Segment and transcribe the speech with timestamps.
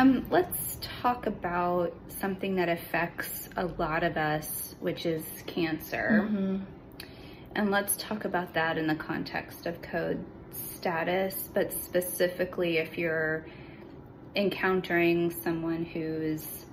[0.00, 6.22] Um, let's talk about something that affects a lot of us, which is cancer.
[6.24, 6.56] Mm-hmm.
[7.54, 13.44] And let's talk about that in the context of code status, but specifically if you're
[14.34, 16.64] encountering someone who's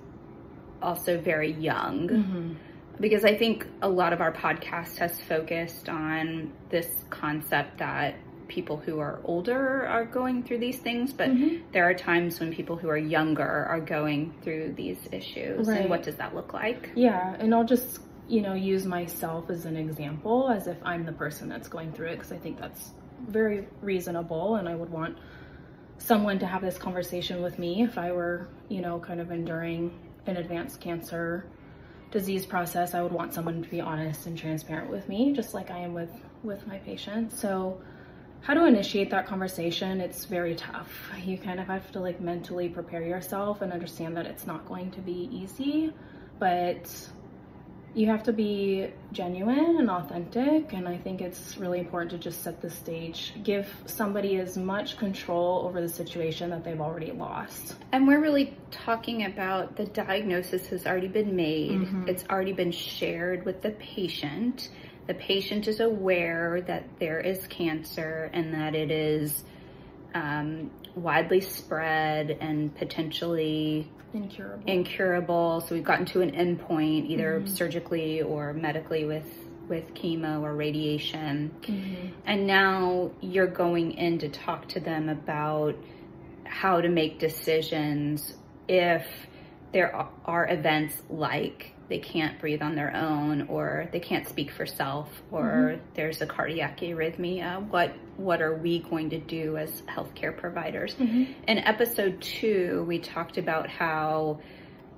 [0.80, 2.08] also very young.
[2.08, 2.52] Mm-hmm.
[2.98, 8.14] Because I think a lot of our podcast has focused on this concept that
[8.48, 11.62] people who are older are going through these things, but Mhm.
[11.72, 15.68] there are times when people who are younger are going through these issues.
[15.68, 15.82] Right.
[15.82, 16.90] And what does that look like?
[16.94, 21.12] Yeah, and I'll just, you know, use myself as an example as if I'm the
[21.12, 22.92] person that's going through it because I think that's
[23.28, 25.16] very reasonable and I would want
[25.98, 29.92] someone to have this conversation with me if I were, you know, kind of enduring
[30.26, 31.44] an advanced cancer
[32.10, 32.94] disease process.
[32.94, 35.94] I would want someone to be honest and transparent with me just like I am
[35.94, 36.10] with
[36.42, 37.38] with my patients.
[37.38, 37.80] So
[38.42, 42.68] how to initiate that conversation it's very tough you kind of have to like mentally
[42.68, 45.92] prepare yourself and understand that it's not going to be easy
[46.38, 47.08] but
[47.94, 52.42] you have to be genuine and authentic and i think it's really important to just
[52.42, 57.74] set the stage give somebody as much control over the situation that they've already lost
[57.92, 62.08] And we're really talking about the diagnosis has already been made, Mhm.
[62.08, 64.68] it's already been shared with the patient.
[65.08, 69.42] The patient is aware that there is cancer and that it is
[70.14, 75.60] um, widely spread and potentially incurable incurable.
[75.62, 77.48] So we've gotten to an endpoint, either Mhm.
[77.48, 81.50] surgically or medically with with chemo or radiation.
[81.62, 82.10] Mhm.
[82.24, 85.74] And now you're going in to talk to them about
[86.44, 88.34] how to make decisions
[88.66, 89.06] if
[89.72, 94.66] there are events like they can't breathe on their own or they can't speak for
[94.66, 100.36] self or there's a cardiac arrhythmia what what are we going to do as healthcare
[100.36, 101.28] providers Mhm.
[101.46, 104.40] in episode 2 we talked about how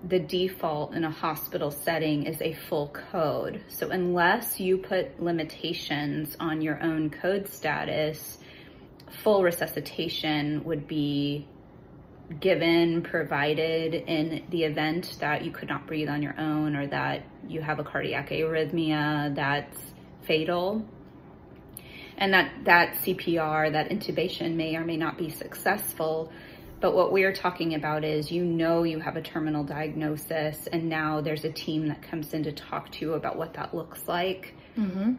[0.09, 3.61] the default in a hospital setting is a full code.
[3.69, 8.39] So unless you put limitations on your own code status,
[9.23, 11.47] full resuscitation would be
[12.39, 17.25] given, provided in the event that you could not breathe on your own or that
[17.49, 19.79] you have a cardiac arrhythmia that's
[20.23, 20.85] fatal.
[22.17, 26.31] And that, that CPR, that intubation may or may not be successful.
[26.81, 31.21] But what we're talking about is you know you have a terminal diagnosis, and now
[31.21, 34.55] there's a team that comes in to talk to you about what that looks like.
[34.79, 35.15] Mm-hmm.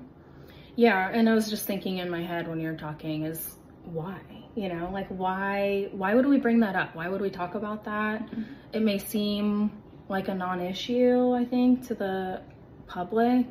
[0.76, 4.20] Yeah, and I was just thinking in my head when you're talking is why?
[4.56, 6.96] You know, like why why would we bring that up?
[6.96, 8.26] Why would we talk about that?
[8.26, 8.44] Mm-hmm.
[8.74, 9.72] It may seem
[10.10, 12.42] like a non-issue, I think, to the
[12.88, 13.48] public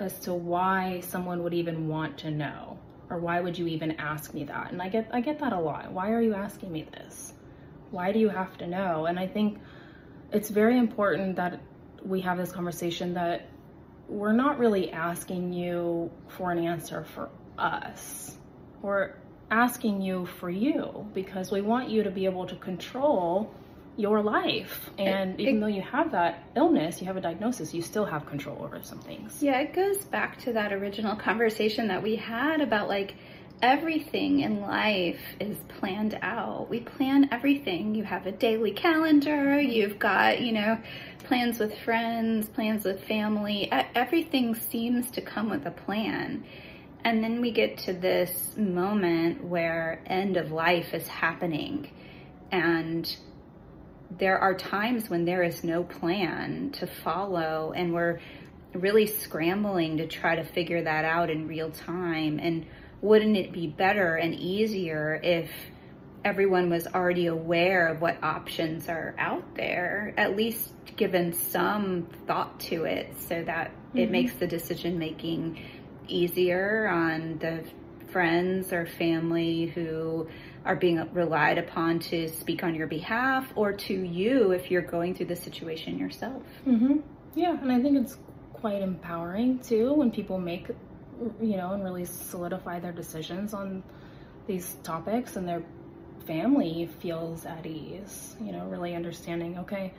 [0.00, 2.78] as to why someone would even want to know
[3.10, 4.72] or why would you even ask me that?
[4.72, 5.92] And I get I get that a lot.
[5.92, 7.34] Why are you asking me this?
[7.90, 9.06] Why do you have to know?
[9.06, 9.58] And I think
[10.32, 11.60] it's very important that
[12.04, 13.48] we have this conversation that
[14.08, 17.28] we're not really asking you for an answer for
[17.58, 18.36] us.
[18.82, 19.14] We're
[19.50, 23.52] asking you for you because we want you to be able to control
[23.96, 24.90] your life.
[24.98, 28.04] And It- even it- though you have that illness, you have a diagnosis, you still
[28.04, 29.42] have control over some things.
[29.42, 33.14] Yeah, it goes back to that original conversation that we had about like
[33.62, 36.68] everything in life is planned out.
[36.68, 37.94] We plan everything.
[37.94, 40.78] You have a daily calendar, you've got, you know,
[41.24, 43.72] plans with friends, plans with family.
[43.94, 46.44] Everything seems to come with a plan.
[47.06, 51.88] And then we get to this moment where end of life is happening
[52.50, 53.16] and
[54.18, 58.18] there are times when there is no plan to follow and we're
[58.74, 62.66] really scrambling to try to figure that out in real time and
[63.02, 65.48] wouldn't it be better and easier if
[66.24, 72.58] everyone was already aware of what options are out there at least given some thought
[72.58, 74.10] to it so that it Mhm.
[74.10, 75.56] makes the decision making
[76.08, 77.64] easier on the
[78.10, 80.28] friends or family who
[80.64, 85.14] are being relied upon to speak on your behalf or to you if you're going
[85.14, 86.42] through the situation yourself.
[86.66, 86.98] Mm-hmm.
[87.34, 88.16] Yeah, and I think it's
[88.54, 90.68] quite empowering too when people make,
[91.40, 93.82] you know, and really solidify their decisions on
[94.46, 95.62] these topics and their
[96.26, 99.92] family feels at ease, you know, really understanding, okay,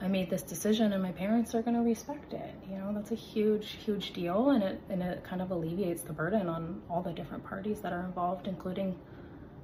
[0.00, 2.54] I made this decision and my parents are going to respect it.
[2.68, 6.12] You know, that's a huge, huge deal and it, and it kind of alleviates the
[6.12, 8.98] burden on all the different parties that are involved, including,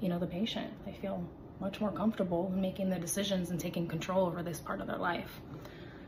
[0.00, 0.72] you know, the patient.
[0.86, 1.24] They feel
[1.60, 5.40] much more comfortable making the decisions and taking control over this part of their life.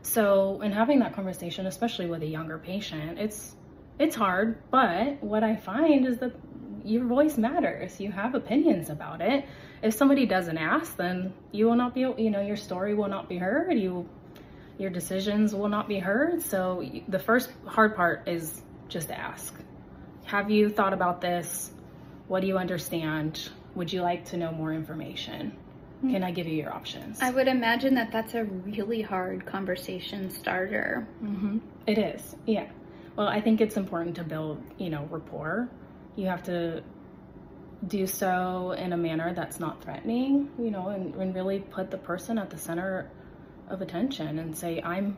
[0.01, 3.55] So, in having that conversation, especially with a younger patient, it's
[3.99, 6.33] it's hard, but what I find is that
[6.83, 7.99] your voice matters.
[7.99, 9.45] You have opinions about it.
[9.83, 13.27] If somebody doesn't ask, then you will not be, you know, your story will not
[13.27, 13.77] be heard.
[13.77, 14.07] You,
[14.77, 16.41] your decisions will not be heard.
[16.41, 19.53] So the first hard part is just ask.
[20.25, 21.71] Have you thought about this?
[22.29, 23.49] What do you understand?
[23.75, 25.57] Would you like to know more information?
[26.01, 27.21] Can I give you your options?
[27.21, 31.07] I would imagine that that's a really hard conversation starter.
[31.23, 31.59] Mm-hmm.
[31.87, 32.67] It is, yeah.
[33.15, 35.69] Well, I think it's important to build, you know, rapport.
[36.17, 36.83] You have to
[37.87, 41.97] do so in a manner that's not threatening, you know, and, and really put the
[41.97, 43.09] person at the center
[43.69, 45.17] of attention and say, I'm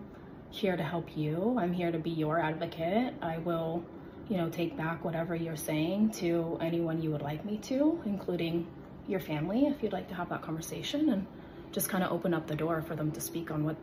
[0.50, 1.57] here to help you.
[1.59, 3.13] I'm here to be your advocate.
[3.21, 3.83] I will,
[4.29, 8.67] you know, take back whatever you're saying to anyone you would like me to, including
[9.07, 11.27] your family if you'd like to have that conversation and
[11.71, 13.75] just kind of open up the door for them to speak on what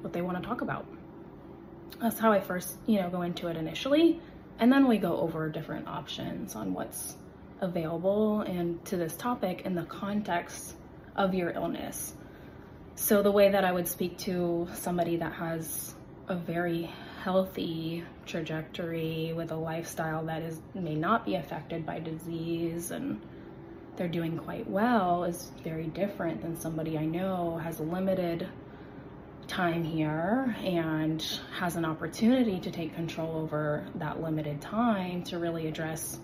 [0.00, 0.86] what they want to talk about.
[2.00, 4.18] That's how I first, you know, go into it initially,
[4.58, 7.16] and then we go over different options on what's
[7.60, 10.74] available and to this topic in the context
[11.16, 12.14] of your illness.
[12.94, 15.94] So the way that I would speak to somebody that has
[16.28, 16.90] a very
[17.22, 23.20] healthy trajectory with a lifestyle that is may not be affected by disease and
[23.96, 28.48] they're doing quite well is very different than somebody I know has a limited
[29.46, 31.20] time here and
[31.58, 36.18] has an opportunity to take control over that limited time to really address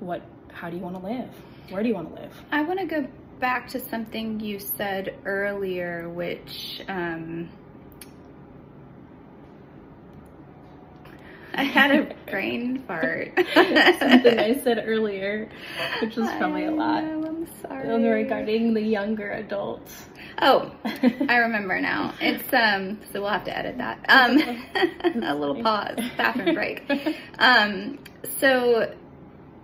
[0.00, 0.20] what
[0.52, 1.30] how do you want to live
[1.70, 3.06] where do you want to live i want to go
[3.40, 7.48] back to something you said earlier which um,
[11.54, 13.32] I had a brain fart.
[13.54, 15.48] Something I said earlier,
[16.00, 17.04] which was probably a lot.
[17.04, 18.02] Know, I'm sorry.
[18.02, 20.06] Regarding the younger adults.
[20.40, 22.14] Oh, I remember now.
[22.20, 24.04] It's um so we'll have to edit that.
[24.08, 26.84] Um a little pause, bathroom break.
[27.38, 27.98] Um
[28.38, 28.94] so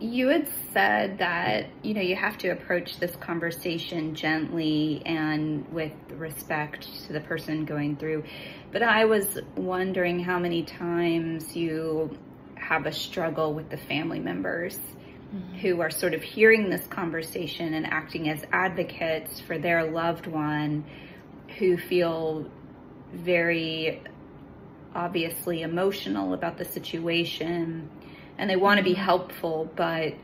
[0.01, 5.93] you had said that you know you have to approach this conversation gently and with
[6.13, 8.23] respect to the person going through
[8.71, 12.17] but i was wondering how many times you
[12.55, 14.79] have a struggle with the family members
[15.35, 15.55] mm-hmm.
[15.59, 20.85] who are sort of hearing this conversation and acting as advocates for their loved one
[21.59, 22.49] who feel
[23.13, 24.01] very
[24.95, 27.91] obviously emotional about the situation
[28.39, 30.15] and they want to be helpful, but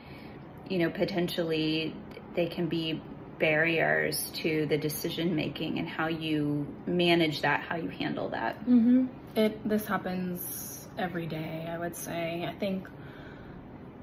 [0.69, 1.95] you know, potentially
[2.35, 3.03] they can be
[3.39, 8.59] barriers to the decision making and how you manage that, how you handle that.
[8.61, 9.07] Mm-hmm.
[9.37, 11.67] It this happens every day.
[11.69, 12.47] I would say.
[12.49, 12.89] I think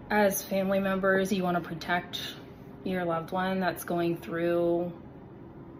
[0.10, 2.19] as family members, you want to protect
[2.84, 4.92] your loved one that's going through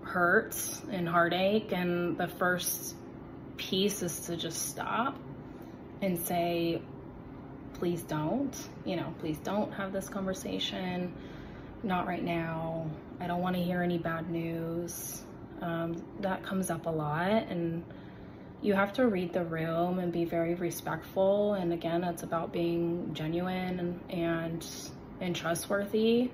[0.04, 2.95] hurts and heartache, and the first
[3.57, 5.18] piece is to just stop
[6.01, 6.81] and say,
[7.81, 11.12] please don't, you know, please don't have this conversation.
[11.81, 12.86] Not right now.
[13.19, 15.24] I don't want to hear any bad news.
[15.63, 17.48] Um, that comes up a lot.
[17.50, 17.83] And
[18.62, 21.56] you have to read the room and be very respectful.
[21.56, 24.68] And again, it's about being genuine and, and,
[25.19, 26.30] and trustworthy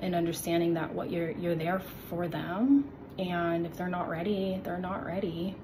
[0.00, 2.90] and understanding that what you're, you're there for them.
[3.18, 5.56] And if they're not ready, they're not ready.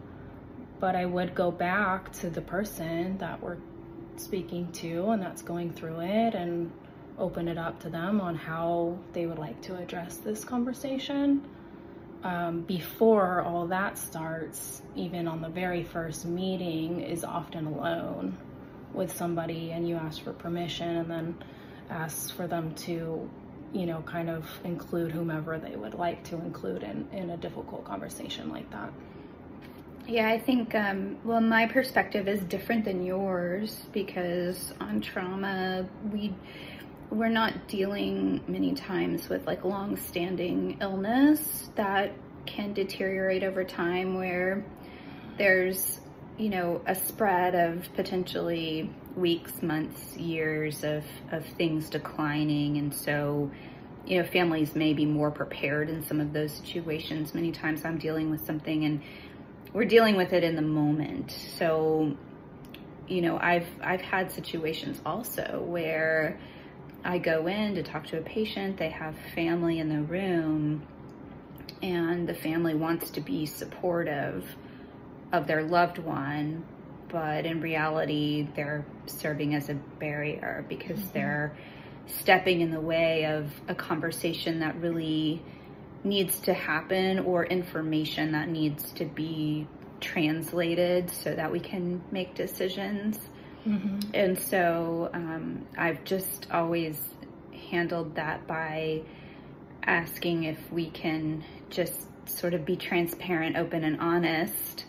[0.78, 3.56] But I would go back to the person that we're
[4.20, 6.70] speaking to and that's going through it and
[7.18, 11.46] open it up to them on how they would like to address this conversation.
[12.24, 18.38] Um, before all that starts, even on the very first meeting, is often alone
[18.92, 21.44] with somebody, and you ask for permission and then
[21.90, 23.28] ask for them to,
[23.72, 27.84] you know, kind of include whomever they would like to include in, in a difficult
[27.84, 28.92] conversation like that.
[30.06, 36.34] Yeah, I think, um, well, my perspective is different than yours because on trauma, we,
[37.10, 42.12] we're not dealing many times with like long standing illness that
[42.46, 44.64] can deteriorate over time where
[45.38, 46.00] there's,
[46.36, 52.78] you know, a spread of potentially weeks, months, years of, of things declining.
[52.78, 53.52] And so,
[54.04, 57.34] you know, families may be more prepared in some of those situations.
[57.34, 59.00] Many times I'm dealing with something and
[59.72, 61.34] we're dealing with it in the moment.
[61.58, 62.16] So,
[63.08, 66.38] you know, I've I've had situations also where
[67.04, 70.86] I go in to talk to a patient, they have family in the room,
[71.82, 74.44] and the family wants to be supportive
[75.32, 76.64] of their loved one,
[77.08, 81.12] but in reality, they're serving as a barrier because mm-hmm.
[81.12, 81.56] they're
[82.06, 85.42] stepping in the way of a conversation that really
[86.04, 89.66] needs to happen or information that needs to be
[90.00, 93.18] translated so that we can make decisions.
[93.66, 94.00] Mm-hmm.
[94.12, 97.00] And so um, I've just always
[97.70, 99.02] handled that by
[99.84, 104.84] asking if we can just sort of be transparent, open, and honest.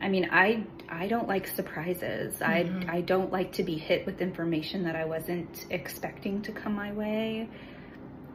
[0.00, 2.38] I mean, I I don't like surprises.
[2.38, 2.90] Mm-hmm.
[2.90, 6.74] I I don't like to be hit with information that I wasn't expecting to come
[6.74, 7.48] my way.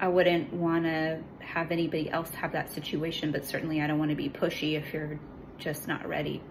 [0.04, 4.12] I wouldn't want to have anybody else have that situation, but certainly I don't want
[4.12, 5.18] to be pushy if you're
[5.58, 6.42] just not ready,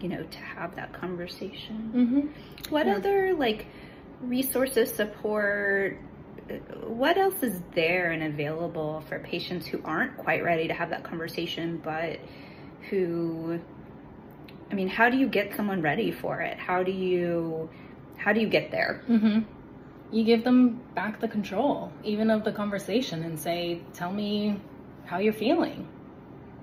[0.00, 1.92] you know, to have that conversation.
[1.94, 2.72] Mm-hmm.
[2.72, 2.96] What yeah.
[2.96, 3.66] other like
[4.22, 6.00] resources, support,
[6.86, 11.04] what else is there and available for patients who aren't quite ready to have that
[11.04, 12.18] conversation, but
[12.88, 13.60] who,
[14.70, 16.56] I mean, how do you get someone ready for it?
[16.56, 17.68] How do you,
[18.16, 19.02] how do you get there?
[19.06, 19.40] Mm-hmm.
[20.12, 24.60] You give them back the control, even of the conversation, and say, "Tell me
[25.06, 25.88] how you're feeling."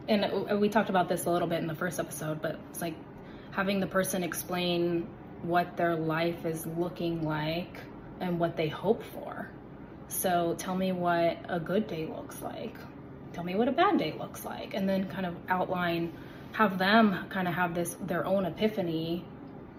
[0.08, 2.82] And uh, we talked about this a little bit in the first episode, but it's
[2.82, 2.96] like
[3.51, 5.08] having the person explain
[5.41, 7.79] what their life is looking like
[8.22, 9.50] and what they hope for
[10.10, 12.75] so tell me what a good day looks like.
[13.34, 14.74] Tell me what a bad day looks like.
[14.74, 16.12] And then kind of outline,
[16.51, 19.24] have them kind of have this, their own epiphany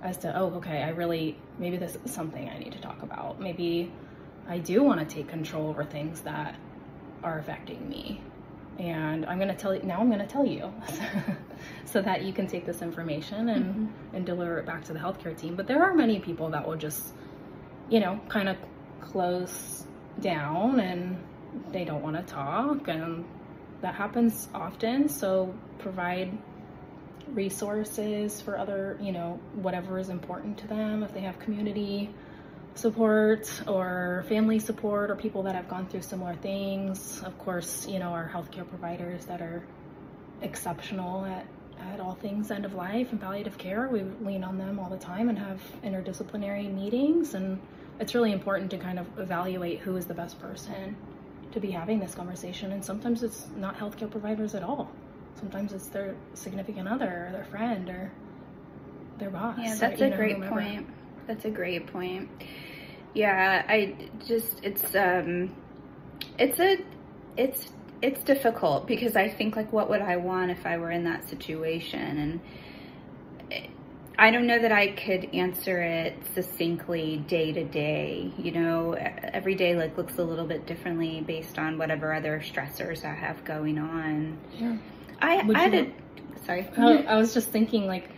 [0.02, 3.40] as to, oh, okay, I really, maybe this is something I need to talk about.
[3.40, 3.92] Maybe
[4.48, 6.56] I do want to take control over things that
[7.22, 8.20] are affecting me.
[8.78, 10.72] And I'm going to tell you, now I'm going to tell you
[11.84, 14.16] so that you can take this information and, mm-hmm.
[14.16, 15.54] and deliver it back to the healthcare team.
[15.54, 17.12] But there are many people that will just,
[17.90, 18.56] you know, kind of
[19.02, 19.84] close
[20.20, 21.22] down and
[21.72, 23.24] they don't want to talk and
[23.82, 26.36] that happens often so provide
[27.34, 32.10] resources for other you know whatever is important to them if they have community
[32.74, 37.98] support or family support or people that have gone through similar things of course you
[37.98, 39.62] know our healthcare providers that are
[40.42, 41.46] exceptional at
[41.92, 44.98] at all things end of life and palliative care we lean on them all the
[44.98, 47.60] time and have interdisciplinary meetings and
[47.98, 50.96] it's really important to kind of evaluate who is the best person
[51.52, 52.72] to be having this conversation.
[52.72, 54.90] And sometimes it's not healthcare providers at all.
[55.38, 58.12] Sometimes it's their significant other or their friend or
[59.18, 59.58] their boss.
[59.60, 60.60] Yeah, that's or, a know, great whomever.
[60.60, 60.86] point.
[61.26, 62.28] That's a great point.
[63.14, 63.94] Yeah, I
[64.26, 65.54] just it's um
[66.38, 66.78] it's a
[67.36, 67.72] it's
[68.02, 71.28] it's difficult because I think like what would I want if I were in that
[71.28, 72.40] situation and
[74.20, 78.30] I don't know that I could answer it succinctly day to day.
[78.36, 83.02] You know, every day like looks a little bit differently based on whatever other stressors
[83.02, 84.38] I have going on.
[84.52, 84.76] Yeah.
[85.20, 85.92] I Would I had a,
[86.44, 86.68] sorry.
[86.76, 88.10] I, I was just thinking like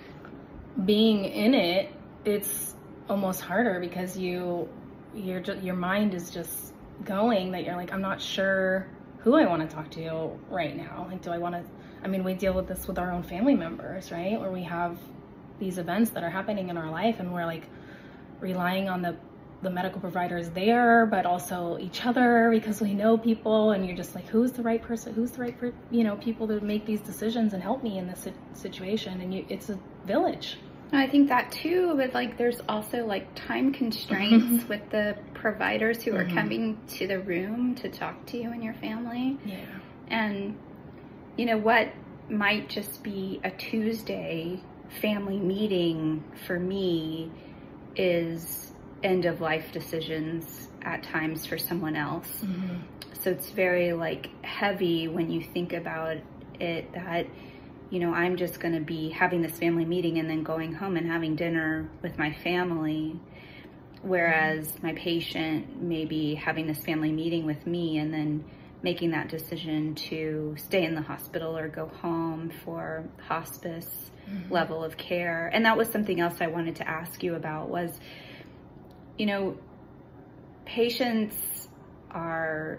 [0.84, 1.92] being in it,
[2.24, 2.74] it's
[3.08, 4.68] almost harder because you
[5.14, 6.72] your your mind is just
[7.04, 8.86] going that you're like I'm not sure
[9.18, 11.06] who I want to talk to right now.
[11.10, 11.64] Like do I want to
[12.04, 14.40] I mean, we deal with this with our own family members, right?
[14.40, 14.98] Where we have
[15.58, 17.68] these events that are happening in our life and we're like
[18.40, 19.16] relying on the
[19.62, 24.14] the medical providers there but also each other because we know people and you're just
[24.14, 27.00] like who's the right person who's the right per, you know people to make these
[27.00, 30.58] decisions and help me in this situation and you, it's a village
[30.94, 34.68] I think that too, but like there's also like time constraints mm-hmm.
[34.68, 36.30] with the providers who mm-hmm.
[36.30, 39.38] are coming to the room to talk to you and your family.
[39.44, 39.64] Yeah.
[40.08, 40.58] And
[41.36, 41.88] you know what
[42.28, 44.60] might just be a Tuesday
[45.00, 47.30] family meeting for me
[47.96, 48.61] is
[49.02, 52.28] end of life decisions at times for someone else.
[52.42, 52.76] Mm-hmm.
[53.22, 56.16] So it's very like heavy when you think about
[56.58, 57.26] it that
[57.92, 60.96] you know, I'm just going to be having this family meeting and then going home
[60.96, 63.20] and having dinner with my family.
[64.00, 64.86] Whereas mm-hmm.
[64.86, 68.44] my patient may be having this family meeting with me and then
[68.82, 74.50] making that decision to stay in the hospital or go home for hospice mm-hmm.
[74.50, 75.50] level of care.
[75.52, 77.90] And that was something else I wanted to ask you about was,
[79.18, 79.56] you know,
[80.64, 81.36] patients
[82.10, 82.78] are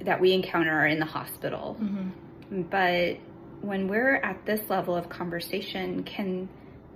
[0.00, 1.76] that we encounter are in the hospital.
[1.80, 2.62] Mm-hmm.
[2.62, 3.18] But
[3.60, 6.48] when we're at this level of conversation, can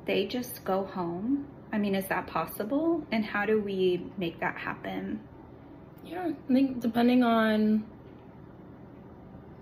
[0.04, 1.46] they just go home?
[1.72, 3.06] I mean, is that possible?
[3.12, 5.20] And how do we make that happen?
[6.04, 7.84] Yeah, I think depending on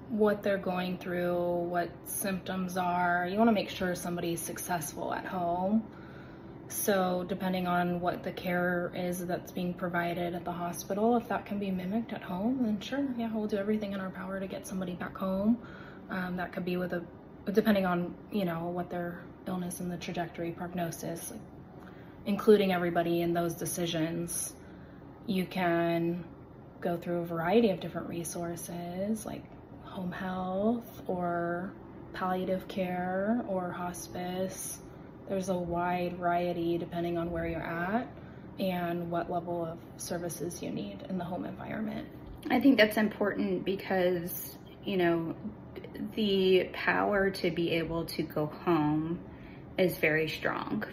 [0.09, 3.27] what they're going through, what symptoms are.
[3.29, 5.85] You want to make sure somebody's successful at home.
[6.69, 11.47] So, depending on what the care is that's being provided at the hospital, if that
[11.47, 14.47] can be mimicked at home, then sure, yeah, we'll do everything in our power to
[14.49, 15.59] get somebody back home.
[16.11, 17.05] Um, that could be with a,
[17.53, 21.41] depending on, you know, what their illness and the trajectory prognosis, like,
[22.27, 24.53] including everybody in those decisions.
[25.27, 26.25] You can
[26.81, 29.43] go through a variety of different resources like
[29.83, 31.73] home health or
[32.13, 34.79] palliative care or hospice.
[35.29, 38.09] There's a wide variety depending on where you're at.
[38.59, 42.09] and what level of services you need in the home environment.
[42.51, 45.35] I think that's important because, you know,
[46.15, 49.21] the power to be able to go home
[49.79, 50.85] is very strong.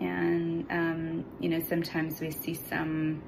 [0.00, 3.22] And, um, you know, sometimes we see some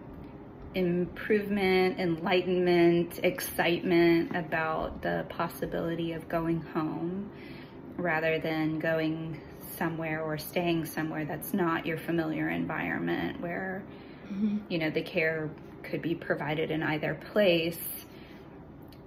[0.75, 7.31] improvement, enlightenment, excitement about the possibility of going home
[7.97, 9.41] rather than going
[9.81, 13.83] somewhere or staying somewhere that's not your familiar environment where,
[14.31, 14.59] mm-hmm.
[14.69, 15.51] you know, the care
[15.83, 17.81] could be provided in either place.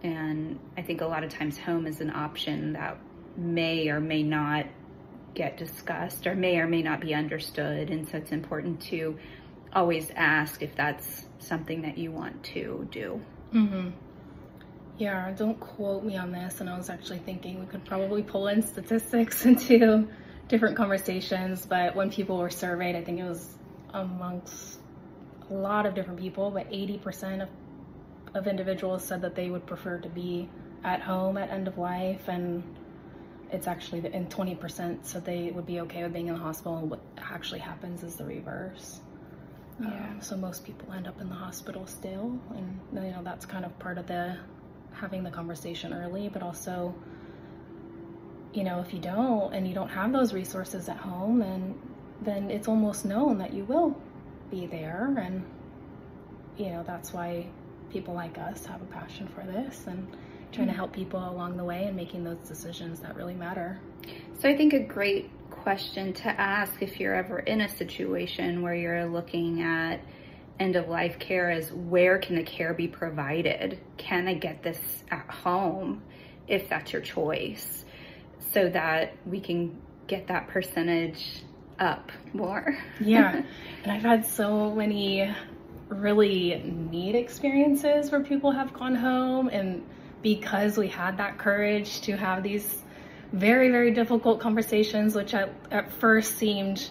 [0.01, 2.98] And I think a lot of times home is an option that
[3.38, 4.65] may or may not
[5.36, 7.92] get discussed or may or may not be understood.
[7.92, 9.20] And so it's important to
[9.74, 13.22] always ask if that's something that you want to do.
[13.53, 13.89] Mm-hmm.
[14.98, 16.62] Yeah, don't quote me on this.
[16.62, 20.08] And I was actually thinking we could probably pull in statistics into
[20.54, 21.66] different conversations.
[21.66, 23.56] But when people were surveyed, I think it was
[23.92, 24.78] amongst
[25.50, 27.50] a lot of different people, but 80% of,
[28.36, 30.48] of individuals said that they would prefer to be
[30.84, 32.28] at home at end of life.
[32.28, 32.62] And
[33.52, 36.78] it's actually, the, and 20% said they would be okay with being in the hospital.
[36.78, 39.02] And what actually happens is the reverse.
[39.82, 39.88] Yeah.
[39.88, 42.40] Um, so most people end up in the hospital still.
[42.56, 44.38] And, you know, that's kind of part of the
[44.92, 46.94] having the conversation early, but also,
[48.54, 51.76] you know, if you don't and you don't have those resources at home, then
[52.22, 54.00] then it's almost known that you will
[54.50, 55.44] be there and
[56.58, 57.46] you know that's why
[57.92, 60.08] people like us have a passion for this and
[60.52, 60.78] trying to mm.
[60.78, 63.80] help people along the way and making those decisions that really matter.
[64.40, 68.76] So I think a great question to ask if you're ever in a situation where
[68.76, 70.00] you're looking at
[70.60, 73.80] end of life care is where can the care be provided?
[73.98, 74.80] Can I get this
[75.10, 76.04] at home
[76.48, 77.83] if that's your choice?
[78.54, 81.44] So that we can get that percentage
[81.80, 82.78] up more.
[83.00, 83.42] yeah.
[83.84, 85.30] And I've had so many
[85.90, 89.84] really neat experiences where people have gone home and
[90.22, 92.82] because we had that courage to have these
[93.32, 96.89] very very difficult conversations which at, at first seemed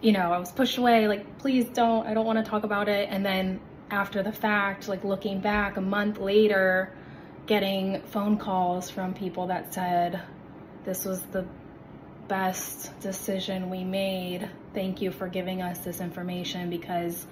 [0.00, 2.88] you know i was pushed away like please don't i don't want to talk about
[2.88, 3.60] it and then
[3.90, 6.92] after the fact like looking back a month later
[7.46, 10.20] getting phone calls from people that said
[10.84, 11.46] this was the
[12.28, 14.48] best decision we made.
[14.74, 17.26] Thank you for giving us this information because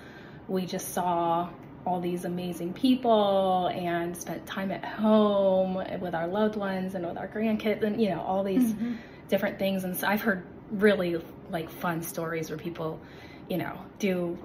[0.48, 1.48] we just saw
[1.86, 7.16] all these amazing people and spent time at home with our loved ones and with
[7.16, 8.94] our grandkids and you know all these mm-hmm.
[9.28, 13.00] different things and so I've heard really like fun stories where people
[13.48, 14.38] you know do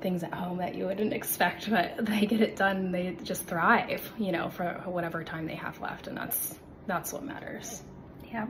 [0.00, 4.12] things at home that you wouldn't expect but they get it done they just thrive
[4.18, 7.82] you know for whatever time they have left and that's that's what matters
[8.32, 8.46] yeah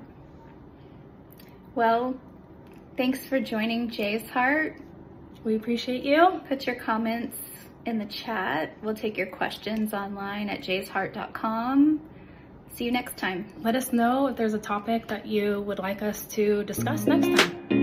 [1.75, 2.15] well,
[2.99, 4.77] thanks for joining Jay's Heart.
[5.43, 6.41] We appreciate you.
[6.47, 7.39] Put your comments
[7.87, 8.77] in the chat.
[8.83, 12.01] We'll take your questions online at jaysheart.com.
[12.75, 13.47] See you next time.
[13.63, 17.41] Let us know if there's a topic that you would like us to discuss next
[17.41, 17.82] time.